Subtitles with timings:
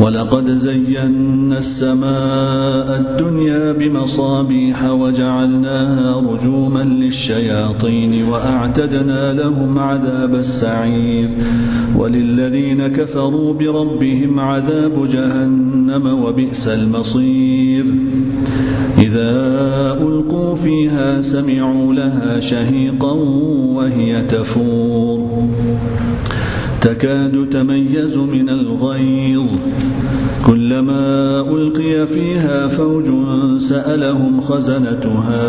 [0.00, 11.28] ولقد زينا السماء الدنيا بمصابيح وجعلناها رجوما للشياطين وأعتدنا لهم عذاب السعير
[11.96, 17.84] وللذين كفروا بربهم عذاب جهنم وبئس المصير
[18.98, 19.32] إذا
[20.02, 23.12] ألقوا فيها سمعوا لها شهيقا
[23.76, 25.48] وهي تفور
[26.82, 29.50] تكاد تميز من الغيظ.
[30.46, 33.04] كلما ألقي فيها فوج
[33.58, 35.42] سألهم خزنتها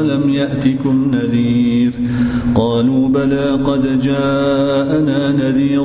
[0.00, 1.92] ألم يأتكم نذير؟
[2.54, 5.84] قالوا بلى قد جاءنا نذير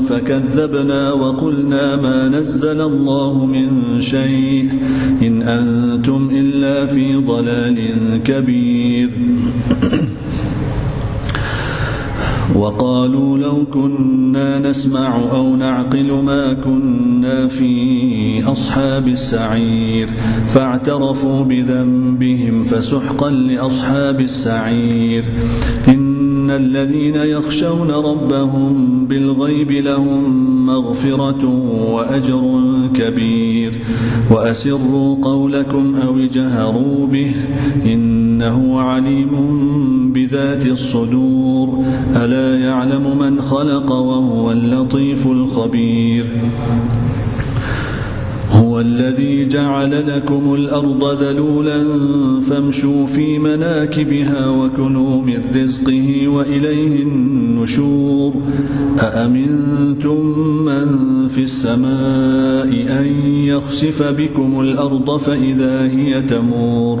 [0.00, 4.68] فكذبنا وقلنا ما نزل الله من شيء
[5.22, 7.78] إن أنتم إلا في ضلال
[8.24, 9.10] كبير.
[12.56, 20.08] وقالوا لو كنا نسمع أو نعقل ما كنا في أصحاب السعير
[20.46, 25.24] فاعترفوا بذنبهم فسحقا لأصحاب السعير
[25.88, 31.44] إن الذين يخشون ربهم بالغيب لهم مغفرة
[31.92, 32.60] وأجر
[32.94, 33.72] كبير
[34.30, 37.32] وأسروا قولكم أو اجهروا به
[38.36, 39.32] إنه عليم
[40.12, 41.84] بذات الصدور.
[42.16, 46.26] ألا يعلم من خلق وهو اللطيف الخبير.
[48.50, 51.84] هو الذي جعل لكم الأرض ذلولا
[52.40, 58.34] فامشوا في مناكبها وكنوا من رزقه وإليه النشور.
[59.00, 60.88] أأمنتم من
[61.28, 62.68] في السماء
[62.98, 63.06] أن
[63.48, 67.00] يخسف بكم الأرض فإذا هي تمور؟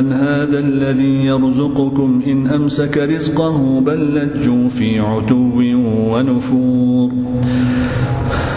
[0.00, 5.60] أمن هذا الذي يرزقكم إن أمسك رزقه بل لجوا في عتو
[6.12, 7.10] ونفور.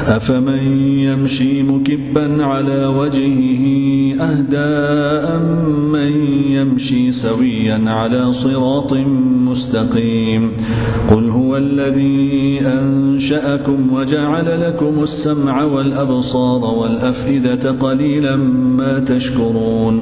[0.07, 0.63] أفمن
[0.99, 3.63] يمشي مكبا على وجهه
[4.21, 4.71] أهدى
[5.91, 6.11] من
[6.51, 8.93] يمشي سويا على صراط
[9.47, 10.51] مستقيم.
[11.09, 18.35] قل هو الذي أنشأكم وجعل لكم السمع والأبصار والأفئدة قليلا
[18.77, 20.01] ما تشكرون.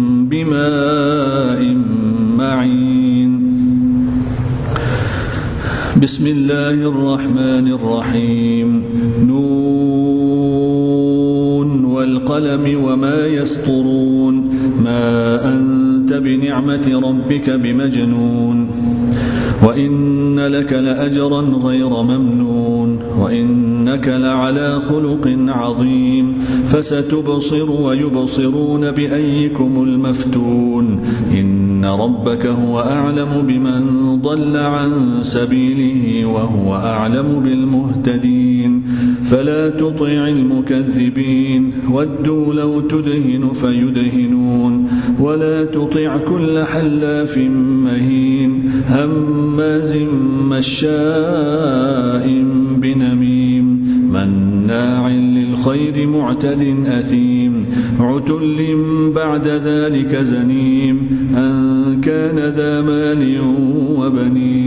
[0.31, 1.75] بماء
[2.37, 3.31] معين.
[6.01, 8.83] بسم الله الرحمن الرحيم.
[9.27, 10.09] نون
[11.85, 14.35] والقلم وما يسطرون.
[14.83, 18.67] ما أنت بنعمة ربك بمجنون.
[19.63, 22.99] وإن لك لأجرا غير ممنون.
[23.19, 26.33] وإنك لعلى خلق عظيم.
[26.65, 30.99] فستبصر ويبصرون بأيكم المفتون.
[31.39, 33.81] إن ربك هو أعلم بمن
[34.21, 34.91] ضل عن
[35.21, 38.70] سبيله وهو أعلم بالمهتدين.
[39.31, 41.71] فلا تطع المكذبين.
[41.91, 44.87] ودوا لو تدهن فيدهنون.
[45.19, 48.71] ولا تطع كل حلاف مهين.
[48.89, 49.97] هماز
[50.49, 52.43] مشاء
[52.77, 53.81] بنميم.
[54.13, 57.65] مناع للخير معتد أثيم.
[57.99, 58.75] عتل
[59.15, 60.97] بعد ذلك زنيم.
[61.37, 63.39] أن كان ذا مال
[63.95, 64.60] وبنين.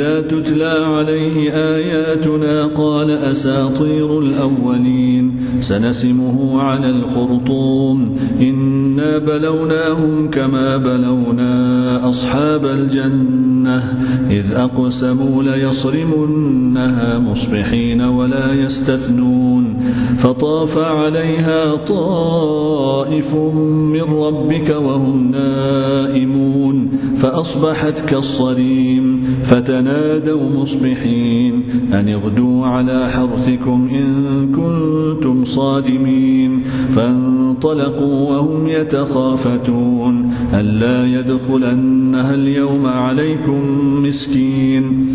[0.00, 8.04] إذا تتلى عليه آياتنا قال أساطير الأولين سنسمه على الخرطوم.
[8.40, 13.98] إنا بلوناهم كما بلونا أصحاب الجنة
[14.30, 19.76] إذ أقسموا ليصرمنها مصبحين ولا يستثنون.
[20.18, 26.88] فطاف عليها طائف من ربك وهم نائمون.
[27.20, 31.62] فأصبحت كالصريم فتنادوا مصبحين
[31.92, 34.06] أن اغدوا على حرثكم إن
[34.52, 36.62] كنتم صادمين.
[36.96, 43.60] فانطلقوا وهم يتخافتون ألا يدخلنها اليوم عليكم
[44.02, 45.06] مسكين.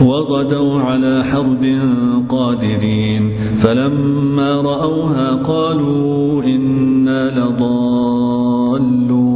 [0.00, 1.78] وغدوا على حرد
[2.28, 9.35] قادرين فلما رأوها قالوا إنا لضالون.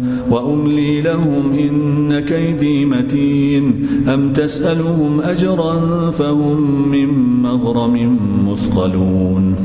[0.29, 3.87] وأملي لهم إن كيدي متين.
[4.13, 9.55] أم تسألهم أجرا فهم من مغرم مثقلون.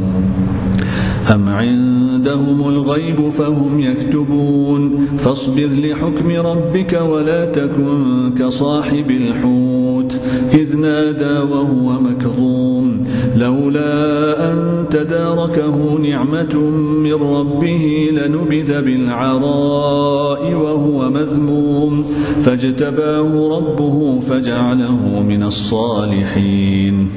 [1.34, 4.96] أم عندهم الغيب فهم يكتبون.
[5.18, 10.20] فاصبر لحكم ربك ولا تكن كصاحب الحوت.
[10.54, 12.95] إذ نادى وهو مكظوم.
[13.36, 16.56] لولا أن تداركه نعمة
[17.02, 22.04] من ربه لنبذ بالعراء وهو مذموم
[22.40, 27.08] فاجتباه ربه فجعله من الصالحين.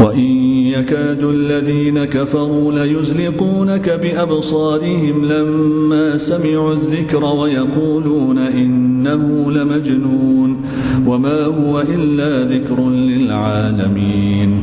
[0.00, 10.56] وإن يكاد الذين كفروا ليزلقونك بأبصارهم لما سمعوا الذكر ويقولون إنه لمجنون
[11.06, 14.62] وما هو إلا ذكر للعالمين.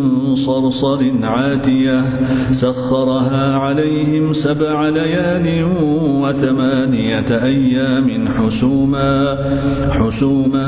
[0.45, 2.03] صرصر عاتية
[2.51, 5.47] سخرها عليهم سبع ليال
[6.21, 9.37] وثمانية أيام حسوما
[9.89, 10.65] حسوما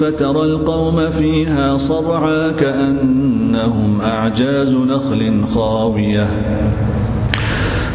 [0.00, 6.28] فترى القوم فيها صرعا كأنهم أعجاز نخل خاوية.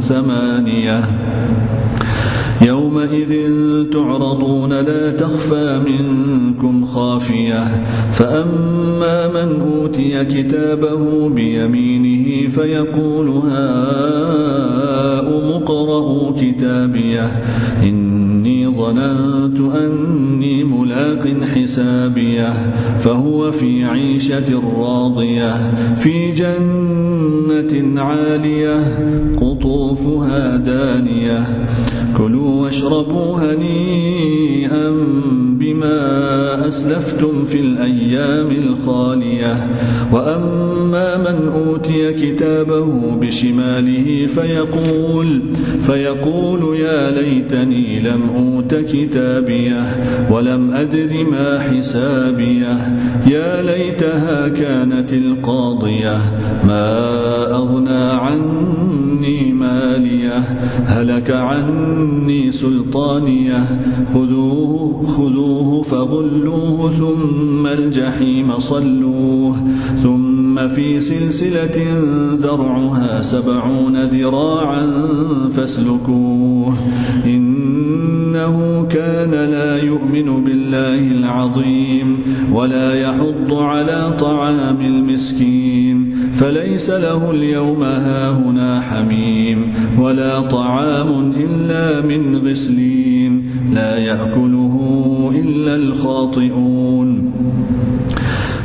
[0.00, 1.00] ثمانية.
[2.66, 3.32] يومئذ
[3.92, 7.84] تعرضون لا تخفى منكم خافية.
[8.12, 13.78] فأما من أوتي كتابه بيمينه فيقول هاؤم
[15.62, 17.42] اقرءوا كتابيه.
[17.82, 20.17] إني ظننت أني
[20.98, 22.52] ملاق حسابيه
[22.98, 28.76] فهو في عيشة راضية في جنة عالية
[29.36, 31.66] قطوفها دانية.
[32.16, 34.90] كلوا واشربوا هنيئا
[35.60, 36.37] بما
[36.68, 39.56] أسلفتم في الأيام الخالية.
[40.12, 45.42] وأما من أوتي كتابه بشماله فيقول
[45.82, 49.82] فيقول يا ليتني لم أوت كتابيه
[50.30, 52.76] ولم أدر ما حسابيه.
[53.26, 56.18] يا ليتها كانت القاضية
[56.66, 56.90] ما
[57.50, 59.07] أغنى عني
[59.78, 60.38] ماليه
[60.86, 63.64] هلك عني سلطانية.
[64.14, 69.56] خذوه خذوه فغلوه ثم الجحيم صلوه.
[70.02, 71.78] ثم في سلسلة
[72.34, 74.86] ذرعها سبعون ذراعا
[75.50, 76.74] فاسلكوه.
[77.26, 82.18] إنه كان لا يؤمن بالله العظيم
[82.52, 86.17] ولا يحض على طعام المسكين.
[86.38, 94.74] فليس له اليوم هاهنا حميم ولا طعام إلا من غسلين لا يأكله
[95.34, 97.32] إلا الخاطئون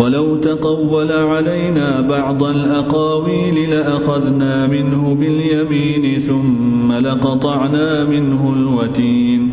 [0.00, 9.52] ولو تقول علينا بعض الأقاويل لأخذنا منه باليمين ثم لقطعنا منه الوتين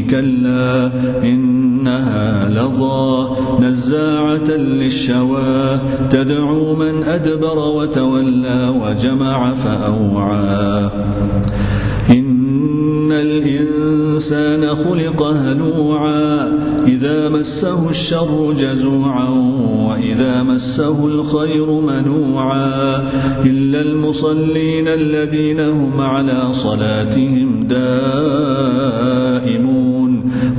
[0.11, 0.91] كلا
[1.23, 10.89] إنها لظى نزاعة للشوى تدعو من أدبر وتولى وجمع فأوعى.
[12.09, 16.49] إن الإنسان خلق هلوعا
[16.87, 19.29] إذا مسه الشر جزوعا
[19.89, 23.03] وإذا مسه الخير منوعا.
[23.45, 28.71] إلا المصلين الذين هم على صلاتهم دائمون.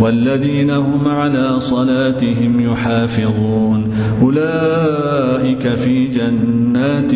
[0.00, 3.90] والذين هم على صلاتهم يحافظون.
[4.22, 7.14] أولئك في جنات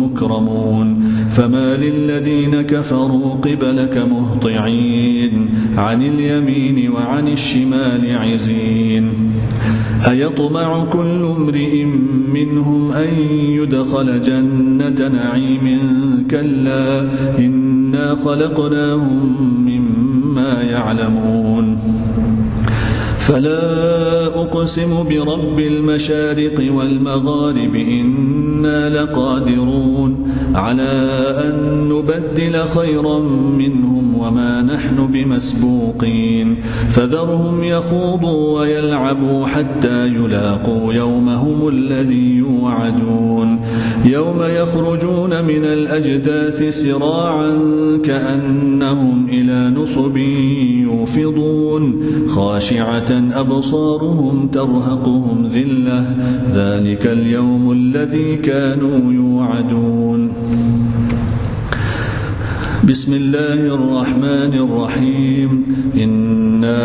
[0.00, 1.00] مكرمون.
[1.30, 5.48] فما للذين كفروا قبلك مهطعين.
[5.76, 9.12] عن اليمين وعن الشمال عزين.
[10.10, 11.84] أيطمع كل امرئ
[12.34, 15.78] منهم أن يدخل جنة نعيم
[16.30, 17.08] كلا.
[17.38, 21.89] إنا خلقناهم مما يعلمون.
[23.30, 30.90] فلا أقسم برب المشارق والمغارب إنا لقادرون على
[31.44, 33.18] أن نبدل خيرا
[33.58, 36.56] منهم وما نحن بمسبوقين
[36.88, 43.60] فذرهم يخوضوا ويلعبوا حتى يلاقوا يومهم الذي يوعدون
[44.04, 47.58] يوم يخرجون من الأجداث سراعا
[48.04, 56.00] كأنهم إلى نصب يوفضون خاشعة أبصارهم ترهقهم ذلة
[56.54, 60.20] ذلك اليوم الذي كانوا يوعدون.
[62.88, 65.50] بسم الله الرحمن الرحيم.
[65.94, 66.80] إنا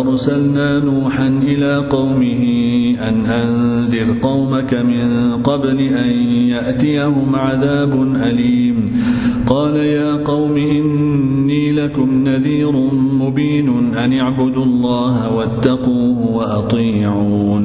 [0.00, 2.42] أرسلنا نوحا إلى قومه
[3.08, 5.06] أن أنذر قومك من
[5.42, 6.10] قبل أن
[6.54, 7.92] يأتيهم عذاب
[8.24, 8.76] أليم
[9.46, 12.72] قال يا قوم إني لكم نذير
[13.20, 17.64] مبين أن اعبدوا الله واتقوه وأطيعون.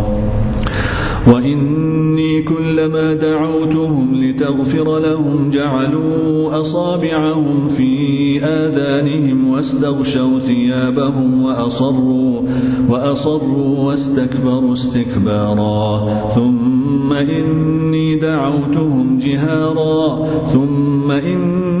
[1.27, 12.41] وإني كلما دعوتهم لتغفر لهم جعلوا أصابعهم في آذانهم واستغشوا ثيابهم وأصروا
[12.89, 16.07] وأصروا واستكبروا استكبارا.
[16.35, 20.27] ثم إني دعوتهم جهارا.
[20.53, 21.80] ثم إني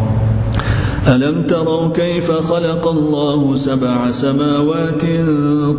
[1.07, 5.01] ألم تروا كيف خلق الله سبع سماوات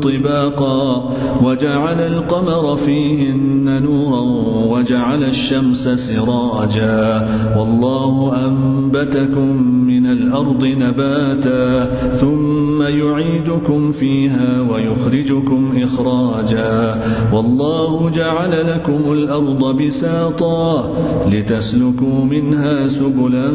[0.02, 1.10] طباقا
[1.42, 4.20] وجعل القمر فيهن نورا
[4.66, 17.00] وجعل الشمس سراجا والله أنبتكم من الأرض نباتا ثم يعيدكم فيها ويخرجكم إخراجا
[17.32, 20.92] والله جعل لكم الأرض بساطا
[21.30, 23.50] لتسلكوا منها سبلا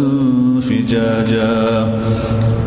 [0.61, 2.66] فجاجا э,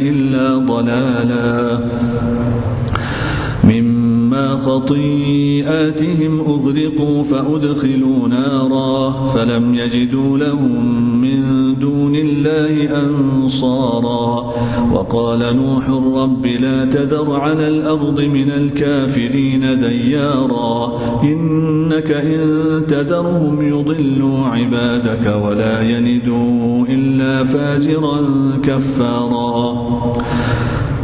[0.00, 1.80] إلا ضلالا.
[3.64, 11.29] مما خطيئاتهم أغرقوا فأدخلوا نارا فلم يجدوا لهم من
[11.80, 14.54] دون الله أنصارا.
[14.92, 15.90] وقال نوح
[16.22, 20.98] رب لا تذر على الأرض من الكافرين ديارا.
[21.22, 28.20] إنك إن تذرهم يضلوا عبادك ولا يلدوا إلا فاجرا
[28.62, 29.90] كفارا.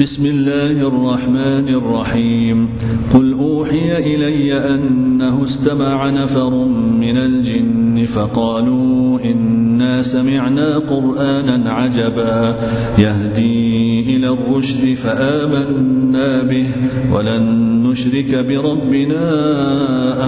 [0.00, 2.68] بسم الله الرحمن الرحيم.
[3.14, 6.54] قل أوحي إلي أنه استمع نفر
[7.04, 12.56] من الجن فقالوا إنا سمعنا قرآنا عجبا.
[12.98, 16.66] يهدي إلى الرشد فآمنا به
[17.12, 17.42] ولن
[17.82, 19.24] نشرك بربنا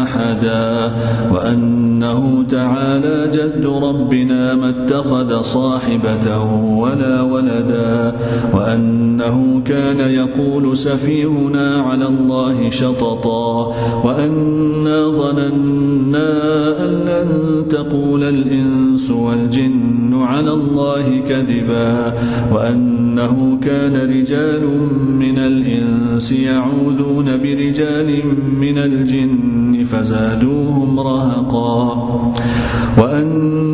[0.03, 0.93] أحدا.
[1.33, 6.45] وأنه تعالى جد ربنا ما اتخذ صاحبة
[6.77, 8.17] ولا ولدا.
[8.55, 13.75] وأنه كان يقول سفيهنا على الله شططا.
[14.05, 16.31] وأنا ظننا
[16.85, 17.29] أن لن
[17.69, 22.13] تقول الإنس والجن على الله كذبا.
[22.55, 24.65] وأنه كان رجال
[25.23, 28.09] من الإنس يعوذون برجال
[28.65, 31.79] من الجن فزادوهم رهقا.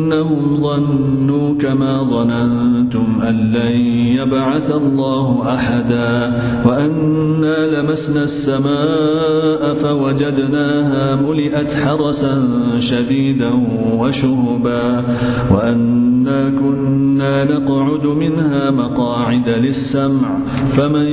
[0.07, 3.71] وأنهم ظنوا كما ظننتم أن لن
[4.17, 12.47] يبعث الله أحدا وأنا لمسنا السماء فوجدناها ملئت حرسا
[12.79, 13.51] شديدا
[13.97, 15.03] وشهبا
[15.51, 20.39] وأنا كنا نقعد منها مقاعد للسمع
[20.69, 21.07] فمن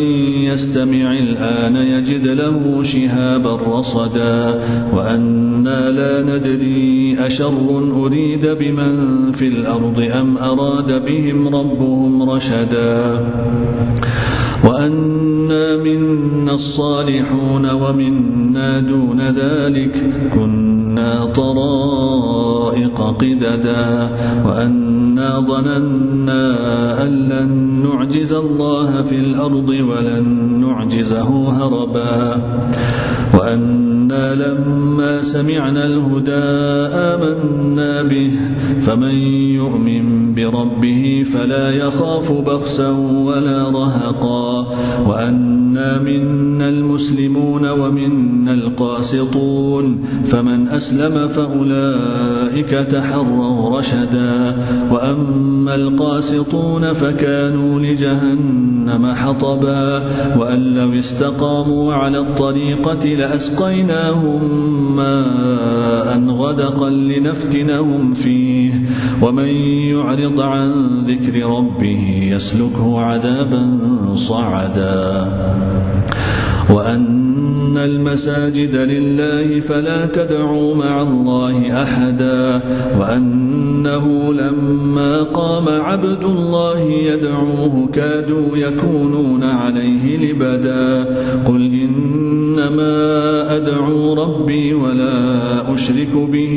[0.50, 4.60] يستمع الآن يجد له شهابا رصدا
[4.96, 7.54] وأنا لا ندري أشر
[8.04, 8.46] أريد
[8.88, 13.26] بمن في الأرض أم أراد بهم ربهم رشدا
[14.64, 19.96] وأنا منا الصالحون ومنا دون ذلك
[20.34, 20.83] كنا
[21.34, 24.10] طرائق قددا
[24.46, 26.42] وأنا ظننا
[27.02, 27.50] أن لن
[27.82, 30.24] نعجز الله في الأرض ولن
[30.60, 32.42] نعجزه هربا
[33.38, 36.44] وأنا لما سمعنا الهدى
[36.94, 38.30] آمنا به
[38.80, 39.14] فمن
[39.54, 42.90] يؤمن بربه فلا يخاف بخسا
[43.26, 44.66] ولا رهقا
[45.06, 50.83] وأنا منا المسلمون ومنا القاسطون فمن أسلم
[51.26, 54.56] فأولئك تحروا رشدا
[54.90, 60.02] وأما القاسطون فكانوا لجهنم حطبا
[60.38, 64.40] وأن لو استقاموا على الطريقة لأسقيناهم
[64.96, 68.72] ماء غدقا لنفتنهم فيه
[69.22, 69.48] ومن
[69.94, 70.72] يعرض عن
[71.06, 73.78] ذكر ربه يسلكه عذابا
[74.14, 75.32] صعدا
[76.70, 77.33] وأن
[77.76, 82.60] المساجد لله فلا تدعوا مع الله أحدا
[83.00, 91.04] وأنه لما قام عبد الله يدعوه كادوا يكونون عليه لبدا.
[91.44, 92.94] قل إنما
[93.56, 96.56] أدعو ربي ولا أشرك به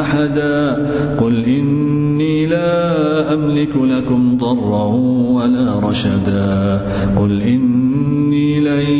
[0.00, 0.86] أحدا.
[1.18, 4.84] قل إني لا أملك لكم ضرا
[5.32, 6.80] ولا رشدا.
[7.16, 8.97] قل إني لن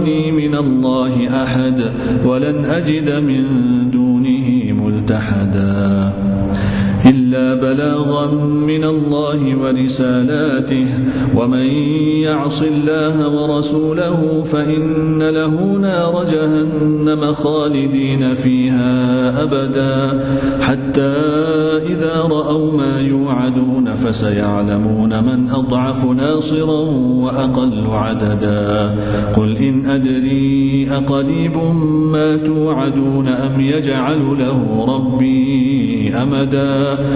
[0.00, 1.80] يجيرني من الله أحد
[2.24, 3.44] ولن أجد من
[3.90, 6.12] دونه ملتحدا.
[7.30, 8.26] إلا بلاغا
[8.66, 10.86] من الله ورسالاته.
[11.36, 11.66] ومن
[12.26, 18.92] يعص الله ورسوله فإن له نار جهنم خالدين فيها
[19.42, 20.24] أبدا.
[20.60, 21.14] حتى
[21.86, 26.80] إذا رأوا ما يوعدون فسيعلمون من أضعف ناصرا
[27.24, 28.94] وأقل عددا.
[29.36, 31.56] قل إن أدري أقريب
[32.12, 36.98] ما توعدون أم يجعل له ربي أمدا.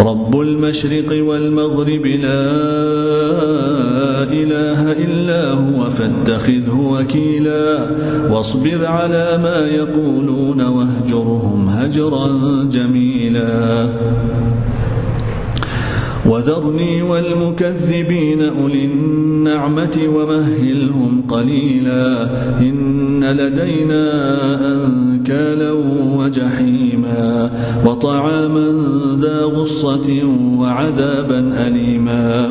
[0.00, 2.42] رب المشرق والمغرب لا
[4.32, 7.86] إله إلا هو فاتخذه وكيلا
[8.30, 12.28] واصبر على ما يقولون واهجرهم هجرا
[12.64, 13.86] جميلا
[16.28, 24.04] وذرني والمكذبين أولي النعمة ومهلهم قليلا إن لدينا
[24.74, 25.72] أنكالا
[26.16, 27.50] وجحيما
[27.86, 28.66] وطعاما
[29.16, 30.22] ذا غصة
[30.58, 32.50] وعذابا أليما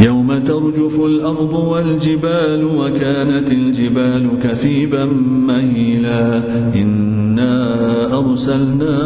[0.00, 5.04] يوم ترجف الأرض والجبال وكانت الجبال كثيبا
[5.46, 6.42] مهيلا.
[6.74, 7.74] إنا
[8.18, 8.98] أرسلنا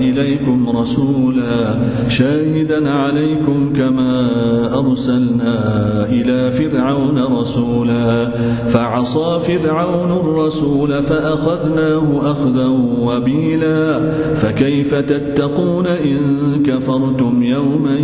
[0.00, 1.78] إليكم رسولا.
[2.08, 4.30] شاهدا عليكم كما
[4.78, 5.56] أرسلنا
[6.08, 8.30] إلى فرعون رسولا.
[8.68, 12.66] فعصى فرعون الرسول فأخذناه أخذا
[13.00, 14.12] وبيلا.
[14.34, 16.18] فكيف تتقون إن
[16.66, 17.98] كفرتم يوما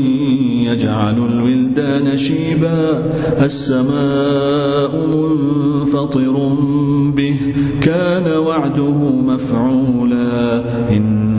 [0.73, 1.19] يجعل
[1.79, 3.07] الولدان شيبا
[3.45, 6.57] السماء منفطر
[7.17, 7.37] به.
[7.83, 10.65] كان وعده مفعولا.
[10.91, 11.38] إن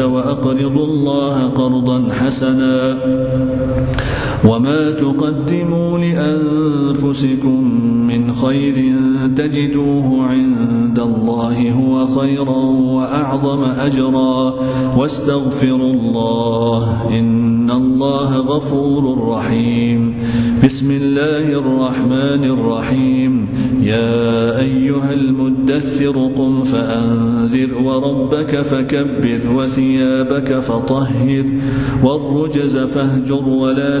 [0.00, 2.98] وأقرضوا الله قرضا حسنا.
[4.44, 7.64] وما تقدموا لأنفسكم
[8.06, 8.94] من خير
[9.36, 14.54] تجدوه عند الله هو خيرا وأعظم أجرا
[14.96, 20.14] واستغفروا الله إن الله غفور رحيم.
[20.64, 23.48] بسم الله الرحمن الرحيم.
[23.82, 31.44] يا أيها المدثر قم فأنذر وربك فكبر وثيابك فطهر
[32.04, 34.00] والرجز فاهجر ولا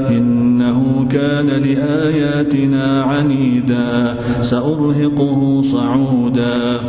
[0.09, 6.79] إنه كان لآياتنا عنيدا سأرهقه صعودا.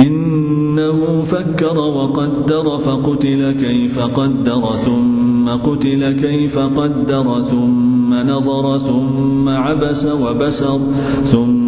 [0.00, 10.80] إنه فكر وقدر فقتل كيف قدر ثم قتل كيف قدر ثم نظر ثم عبس وبسر
[11.24, 11.67] ثم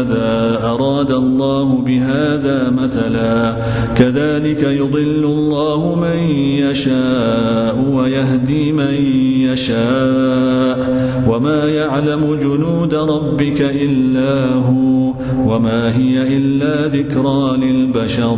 [0.01, 3.55] ماذا أراد الله بهذا مثلا.
[3.95, 8.93] كذلك يضل الله من يشاء ويهدي من
[9.51, 10.77] يشاء.
[11.27, 15.13] وما يعلم جنود ربك إلا هو.
[15.47, 18.37] وما هي إلا ذكرى للبشر.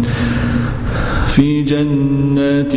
[1.31, 2.75] في جنات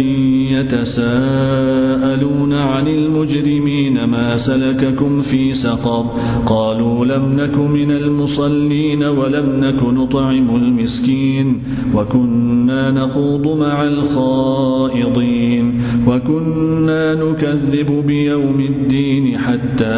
[0.54, 6.06] يتساءلون عن المجرمين ما سلككم في سقر
[6.46, 11.62] قالوا لم نك من المصلين ولم نك نطعم المسكين
[11.94, 19.94] وكنا نخوض مع الخائضين وكنا نكذب بيوم الدين حتى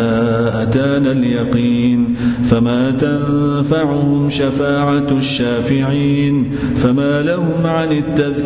[0.62, 2.14] أتانا اليقين
[2.44, 8.45] فما تنفعهم شفاعة الشافعين فما لهم عن التذكرة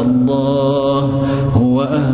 [0.00, 1.22] الله
[1.54, 2.13] هو أهل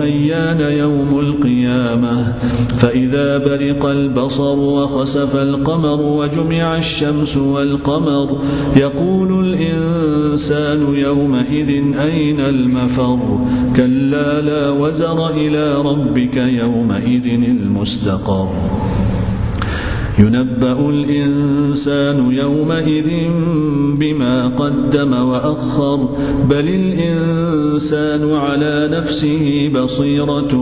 [0.00, 2.34] أيان يوم القيامة.
[2.76, 8.38] فإذا برق البصر وخسف القمر وجمع الشمس والقمر
[8.76, 13.18] يقول الإنسان يومئذ أين المفر؟
[13.76, 18.48] كلا لا وزر إلى ربك يومئذ المستقر.
[20.18, 23.10] ينبأ الإنسان يومئذ
[23.98, 26.08] بما قدم وأخر
[26.50, 30.56] بل الإنسان على نفسه بصيرة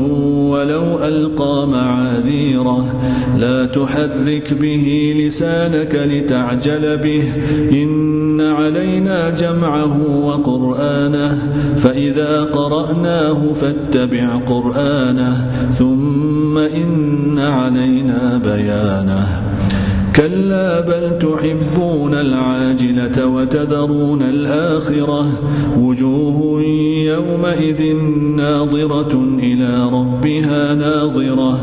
[0.50, 3.00] ولو ألقى معاذيره.
[3.38, 7.24] لا تحرك به لسانك لتعجل به.
[7.72, 11.38] إن علينا جمعه وقرآنه
[11.76, 19.39] فإذا قرأناه فاتبع قرآنه ثم إن علينا بيانه.
[20.16, 25.26] كلا بل تحبون العاجلة وتذرون الآخرة
[25.78, 26.62] وجوه
[27.06, 27.96] يومئذ
[28.36, 31.58] ناظرة إلى ربها ناظرة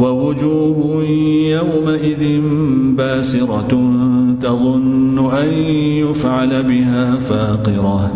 [0.00, 1.04] ووجوه
[1.58, 2.40] يومئذ
[2.96, 3.68] باسرة
[4.40, 5.48] تظن أن
[6.08, 8.10] يفعل بها فاقرة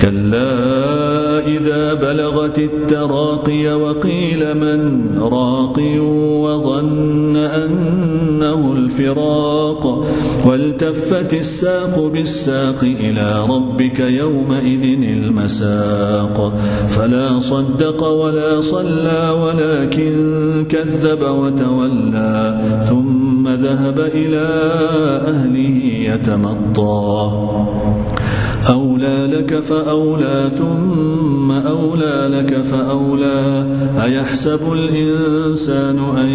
[0.00, 5.98] كلا إذا بلغت التراقي وقيل من راقي
[6.44, 10.06] وظن أنه الفراق
[10.46, 16.52] والتفت الساق بالساق إلى ربك يومئذ المساق
[16.88, 24.46] فلا صدق ولا صلى ولكن كذب وتولى ثم ذهب إلى
[25.28, 25.80] أهله
[26.14, 27.30] يتمطى
[28.68, 33.66] أولى لك فأولى ثم أولى لك فأولى.
[34.02, 36.28] أيحسب الإنسان أن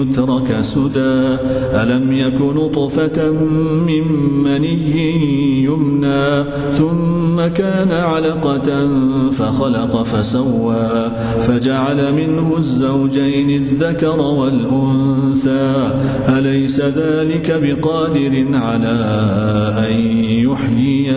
[0.00, 1.36] يترك سدى؟
[1.74, 3.30] ألم يك نطفة
[3.86, 4.12] من
[4.44, 8.88] مني يمنى؟ ثم كان علقة
[9.30, 11.12] فخلق فسوى.
[11.40, 15.92] فجعل منه الزوجين الذكر والأنثى.
[16.28, 19.04] أليس ذلك بقادر على
[19.88, 19.96] أن
[20.50, 21.16] يحيي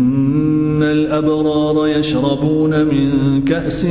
[0.83, 3.85] الأبرار يشربون من كأس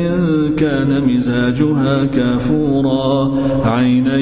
[0.57, 3.31] كان مزاجها كافورا.
[3.65, 4.17] عينا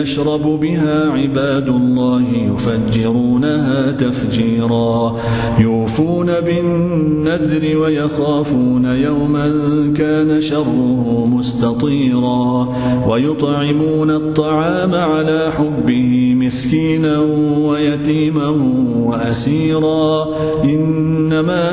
[0.00, 5.16] يشرب بها عباد الله يفجرونها تفجيرا.
[5.58, 9.48] يوفون بالنذر ويخافون يوما
[9.96, 12.68] كان شره مستطيرا.
[13.08, 17.18] ويطعمون الطعام على حبه مسكينا
[17.58, 18.48] ويتيما
[18.96, 20.28] وأسيرا.
[20.64, 21.72] إنما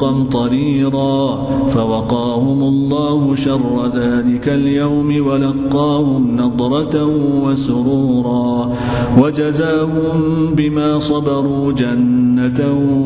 [0.00, 7.04] قمطريرا فوقاهم الله شر ذلك اليوم ولقاهم نضرة
[7.44, 8.72] وسرورا
[9.18, 10.20] وجزاهم
[10.54, 12.60] بما صبروا جنة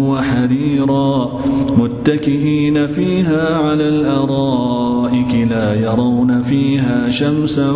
[0.09, 1.41] وحريرا
[1.79, 7.71] متكئين فيها على الأرائك لا يرون فيها شمسا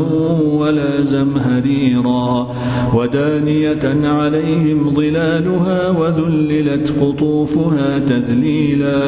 [0.52, 2.48] ولا زمهريرا
[2.94, 9.07] ودانية عليهم ظلالها وذللت قطوفها تذليلا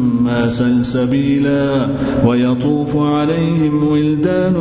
[0.47, 1.87] سلسبيلا
[2.25, 4.53] ويطوف عليهم ولدان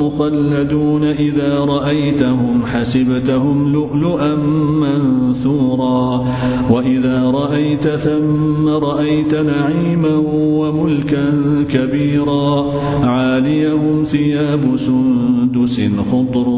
[0.00, 4.34] مخلدون إذا رأيتهم حسبتهم لؤلؤا
[4.80, 6.24] منثورا
[6.70, 11.32] وإذا رأيت ثم رأيت نعيما وملكا
[11.68, 12.72] كبيرا
[13.02, 16.48] عاليهم ثياب سندس خضر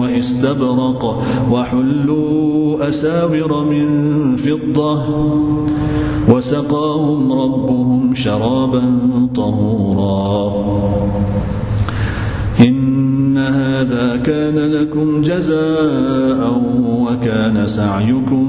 [0.00, 3.86] واستبرق وحلوا أساور من
[4.36, 5.04] فضة
[6.28, 8.82] وسقاهم ربهم شرابا
[9.34, 10.52] طهورا.
[12.60, 18.48] إن هذا كان لكم جزاء وكان سعيكم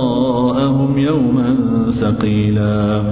[0.97, 1.55] يوما
[1.91, 3.03] ثقيلا.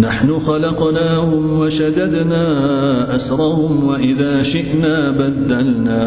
[0.00, 6.00] نحن خلقناهم وشددنا أسرهم وإذا شئنا بدلنا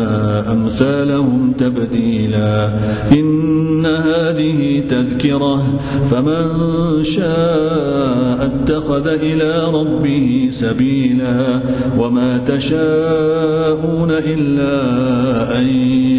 [0.52, 2.70] أمثالهم تبديلا
[3.12, 5.64] إن هذه تذكرة
[6.12, 6.44] فمن
[7.04, 11.60] شاء اتخذ إلى ربه سبيلا
[11.98, 14.80] وما تشاءون إلا
[15.60, 15.68] أن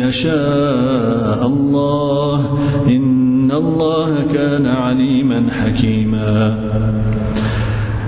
[0.06, 6.58] يشاء الله إن الله كان عليما حكيما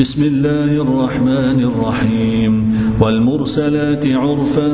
[0.00, 2.62] بسم الله الرحمن الرحيم.
[3.00, 4.68] والمرسلات عرفا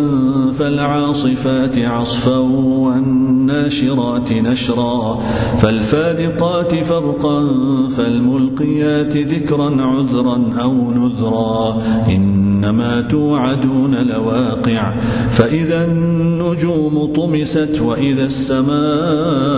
[0.58, 2.38] فالعاصفات عصفا
[2.86, 5.22] والناشرات نشرا
[5.58, 7.48] فالفارقات فرقا
[7.88, 14.94] فالملقيات ذكرا عذرا أو نذرا إنما توعدون لواقع.
[15.30, 19.56] فإذا النجوم طمست وإذا السماء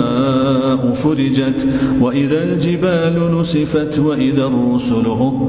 [0.92, 1.68] فرجت
[2.00, 5.06] وإذا الجبال نسفت وإذا الرسل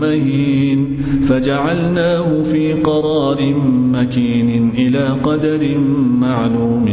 [0.00, 0.96] مهين
[1.28, 3.54] فجعلناه في قرار
[3.92, 5.78] مكين إلى قدر
[6.20, 6.86] معلوم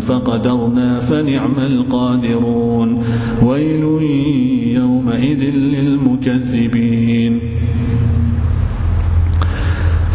[0.00, 3.02] فقدرنا فنعم القادرون
[3.42, 3.84] ويل
[4.76, 7.40] يومئذ للمكذبين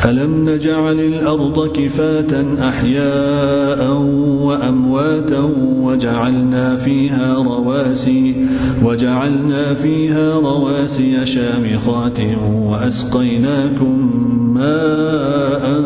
[0.06, 3.94] ألم نجعل الأرض كفاة أحياء
[4.42, 5.50] وأمواتا
[5.82, 8.36] وجعلنا فيها رواسي
[8.84, 12.20] وجعلنا فيها رواسي شامخات
[12.66, 14.12] وأسقيناكم
[14.54, 15.82] ماء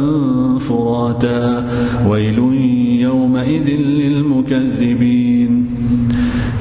[0.59, 1.65] فراتا.
[2.09, 2.39] ويل
[3.01, 5.65] يومئذ للمكذبين.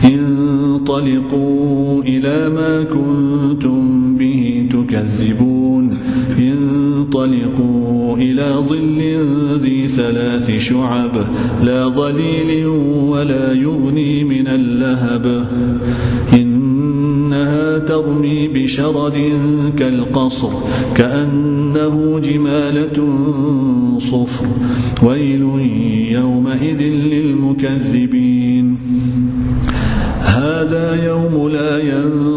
[0.04, 5.93] انطلقوا إلى ما كنتم به تكذبون.
[7.14, 8.98] انطلقوا إلى ظل
[9.58, 11.16] ذي ثلاث شعب
[11.62, 15.46] لا ظليل ولا يغني من اللهب.
[16.32, 19.32] إنها ترمي بشرد
[19.78, 20.50] كالقصر
[20.96, 22.98] كأنه جمالة
[23.98, 24.46] صفر.
[25.02, 25.42] ويل
[26.10, 28.76] يومئذ للمكذبين.
[30.20, 31.78] هذا يوم لا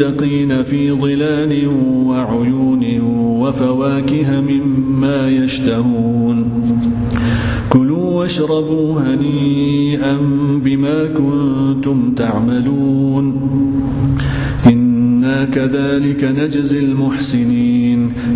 [0.00, 1.68] المتقين في ظلال
[2.06, 3.00] وعيون
[3.40, 6.38] وفواكه مما يشتهون.
[7.70, 10.16] كلوا واشربوا هنيئا
[10.64, 13.24] بما كنتم تعملون.
[14.66, 17.93] إنا كذلك نجزي المحسنين.